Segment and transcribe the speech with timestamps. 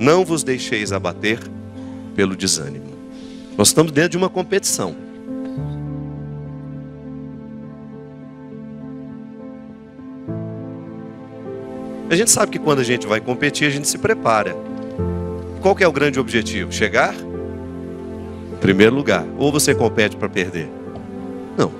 [0.00, 1.38] Não vos deixeis abater
[2.16, 2.86] pelo desânimo.
[3.58, 4.96] Nós estamos dentro de uma competição.
[12.08, 14.56] A gente sabe que quando a gente vai competir, a gente se prepara.
[15.60, 16.72] Qual é o grande objetivo?
[16.72, 19.26] Chegar em primeiro lugar.
[19.36, 20.70] Ou você compete para perder?
[21.58, 21.70] Não.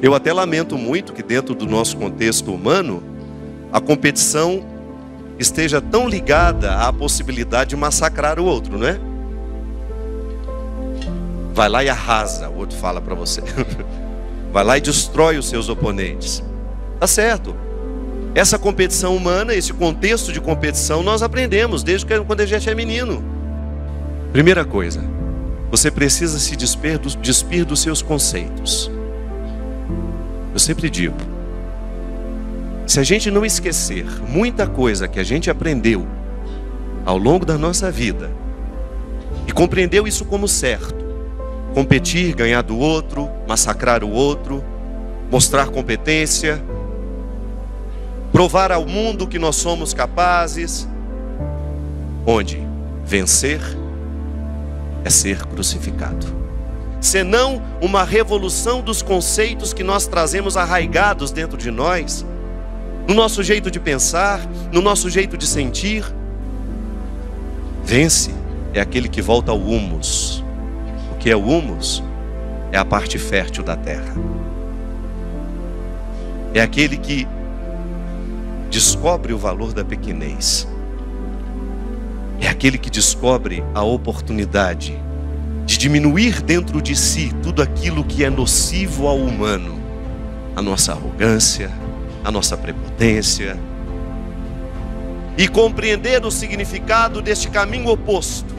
[0.00, 3.02] Eu até lamento muito que dentro do nosso contexto humano,
[3.72, 4.75] a competição
[5.38, 8.98] esteja tão ligada à possibilidade de massacrar o outro, não é?
[11.52, 13.42] Vai lá e arrasa, o outro fala para você.
[14.52, 16.42] Vai lá e destrói os seus oponentes.
[16.98, 17.54] Tá certo.
[18.34, 23.22] Essa competição humana, esse contexto de competição, nós aprendemos desde quando a gente é menino.
[24.32, 25.02] Primeira coisa,
[25.70, 28.90] você precisa se despir, despir dos seus conceitos.
[30.52, 31.16] Eu sempre digo,
[32.86, 36.06] se a gente não esquecer muita coisa que a gente aprendeu
[37.04, 38.30] ao longo da nossa vida
[39.46, 41.04] e compreendeu isso como certo,
[41.74, 44.62] competir, ganhar do outro, massacrar o outro,
[45.30, 46.62] mostrar competência,
[48.32, 50.88] provar ao mundo que nós somos capazes.
[52.24, 52.60] Onde
[53.04, 53.60] vencer
[55.04, 56.26] é ser crucificado.
[57.00, 62.26] Senão uma revolução dos conceitos que nós trazemos arraigados dentro de nós,
[63.08, 64.40] no nosso jeito de pensar,
[64.72, 66.04] no nosso jeito de sentir.
[67.84, 68.34] Vence
[68.74, 70.44] é aquele que volta ao humus.
[71.12, 72.02] O que é o humus?
[72.72, 74.14] É a parte fértil da terra.
[76.52, 77.26] É aquele que
[78.70, 80.66] descobre o valor da pequenez.
[82.40, 84.98] É aquele que descobre a oportunidade
[85.64, 89.80] de diminuir dentro de si tudo aquilo que é nocivo ao humano,
[90.54, 91.70] a nossa arrogância,
[92.26, 93.56] a nossa prepotência,
[95.38, 98.54] e compreender o significado deste caminho oposto,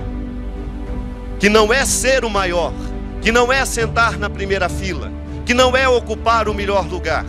[1.39, 2.73] que não é ser o maior,
[3.21, 5.11] que não é sentar na primeira fila,
[5.45, 7.25] que não é ocupar o melhor lugar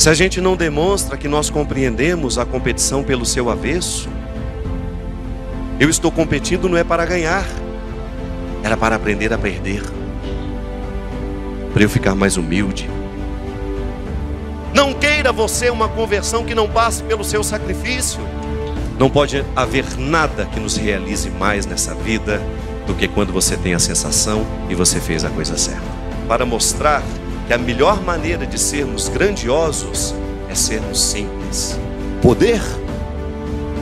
[0.00, 4.08] se a gente não demonstra que nós compreendemos a competição pelo seu avesso,
[5.78, 7.44] eu estou competindo não é para ganhar,
[8.62, 9.82] era para aprender a perder,
[11.74, 12.88] para eu ficar mais humilde.
[14.72, 18.20] Não queira você uma conversão que não passe pelo seu sacrifício.
[18.98, 22.40] Não pode haver nada que nos realize mais nessa vida
[22.86, 25.82] do que quando você tem a sensação e você fez a coisa certa.
[26.28, 27.02] Para mostrar
[27.46, 30.14] que a melhor maneira de sermos grandiosos
[30.48, 31.78] é sermos simples.
[32.22, 32.60] Poder?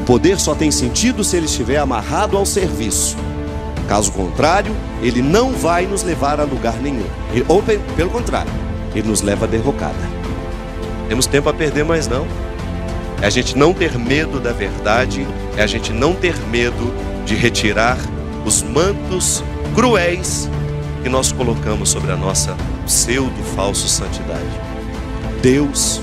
[0.00, 3.16] O poder só tem sentido se ele estiver amarrado ao serviço.
[3.88, 7.06] Caso contrário, ele não vai nos levar a lugar nenhum.
[7.46, 8.52] Ou pelo contrário,
[8.94, 10.17] ele nos leva a derrocada.
[11.08, 12.26] Temos tempo a perder, mas não.
[13.20, 15.26] É a gente não ter medo da verdade,
[15.56, 17.98] é a gente não ter medo de retirar
[18.44, 19.42] os mantos
[19.74, 20.48] cruéis
[21.02, 24.60] que nós colocamos sobre a nossa pseudo falso santidade.
[25.42, 26.00] Deus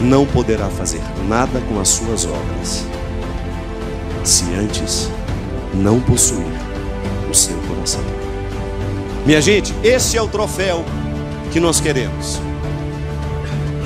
[0.00, 2.84] não poderá fazer nada com as suas obras
[4.22, 5.10] se antes
[5.74, 6.46] não possuir
[7.30, 8.02] o seu coração.
[9.24, 10.84] Minha gente, esse é o troféu
[11.52, 12.40] que nós queremos.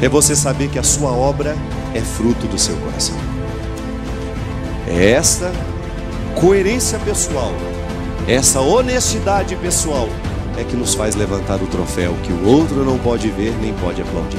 [0.03, 1.57] É você saber que a sua obra
[1.95, 3.17] é fruto do seu coração.
[4.89, 5.53] É essa
[6.41, 7.53] coerência pessoal,
[8.27, 10.09] essa honestidade pessoal
[10.57, 14.01] é que nos faz levantar o troféu que o outro não pode ver nem pode
[14.01, 14.39] aplaudir.